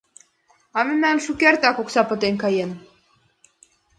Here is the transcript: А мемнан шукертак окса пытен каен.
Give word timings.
А 0.77 0.79
мемнан 0.87 1.17
шукертак 1.25 1.77
окса 1.81 2.01
пытен 2.09 2.35
каен. 2.43 2.71